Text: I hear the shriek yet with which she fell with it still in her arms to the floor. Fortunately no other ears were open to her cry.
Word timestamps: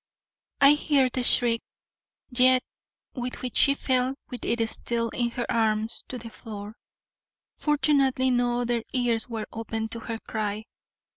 I 0.59 0.71
hear 0.71 1.09
the 1.09 1.21
shriek 1.23 1.61
yet 2.31 2.63
with 3.13 3.43
which 3.43 3.55
she 3.55 3.75
fell 3.75 4.15
with 4.31 4.43
it 4.45 4.67
still 4.67 5.09
in 5.09 5.29
her 5.29 5.45
arms 5.47 6.03
to 6.07 6.17
the 6.17 6.31
floor. 6.31 6.75
Fortunately 7.55 8.31
no 8.31 8.61
other 8.61 8.81
ears 8.93 9.29
were 9.29 9.45
open 9.53 9.89
to 9.89 9.99
her 9.99 10.17
cry. 10.17 10.65